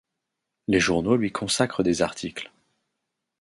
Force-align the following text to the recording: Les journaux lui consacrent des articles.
Les 0.67 0.79
journaux 0.79 1.15
lui 1.15 1.31
consacrent 1.31 1.83
des 1.83 2.01
articles. 2.01 2.51